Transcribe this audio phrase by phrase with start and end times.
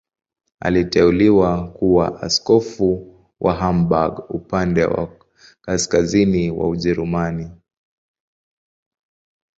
[0.59, 5.19] Aliteuliwa kuwa askofu wa Hamburg, upande wa
[5.61, 7.51] kaskazini wa Ujerumani.